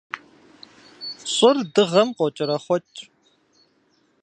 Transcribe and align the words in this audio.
Щӏыр 1.33 1.57
Дыгъэм 1.73 2.09
къокӏэрэхъуэкӏ. 2.17 2.99